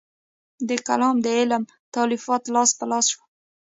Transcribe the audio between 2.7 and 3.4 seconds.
په لاس شول.